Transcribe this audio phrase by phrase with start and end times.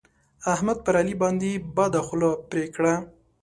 [0.53, 2.93] احمد پر علي باندې بده خوله پرې کړه.